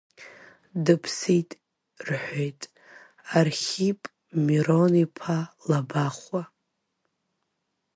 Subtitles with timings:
[0.83, 1.49] Дыԥсит,
[2.07, 2.61] рҳәеит,
[3.37, 3.99] Архип
[4.45, 5.37] Мирон-иԥа
[5.69, 6.43] Лабахәуа.